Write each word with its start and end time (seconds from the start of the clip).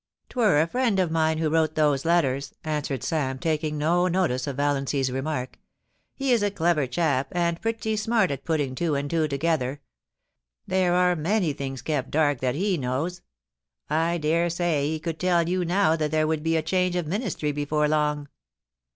''Twur 0.31 0.59
a 0.59 0.65
friend 0.65 0.97
of 0.99 1.11
mine 1.11 1.37
who 1.37 1.47
wrote 1.47 1.75
those 1.75 2.05
letters,' 2.05 2.55
answered 2.63 3.03
Sam, 3.03 3.37
taking 3.37 3.77
no 3.77 4.07
notice 4.07 4.47
of 4.47 4.57
Valiancy's 4.57 5.11
remark. 5.11 5.59
* 5.85 5.97
He 6.15 6.31
is 6.31 6.41
a 6.41 6.49
clever 6.49 6.87
chap, 6.87 7.27
and 7.33 7.61
pretty 7.61 7.95
smart 7.97 8.31
at 8.31 8.43
putting 8.43 8.73
two 8.73 8.95
and 8.95 9.07
two 9.07 9.27
to 9.27 9.37
gether. 9.37 9.79
Theie 10.67 10.87
are 10.89 11.15
many 11.15 11.53
things 11.53 11.83
kep' 11.83 12.09
dark 12.09 12.39
that 12.41 12.55
he 12.55 12.77
knows. 12.79 13.21
I 13.91 14.17
dare 14.17 14.49
say 14.49 14.87
he 14.89 14.99
could 14.99 15.19
tell 15.19 15.47
you 15.47 15.63
now 15.63 15.95
that 15.95 16.09
there 16.09 16.25
would 16.25 16.41
be 16.41 16.57
a 16.57 16.63
change 16.63 16.95
of 16.95 17.05
Ministry 17.05 17.51
before 17.51 17.87
long. 17.87 18.27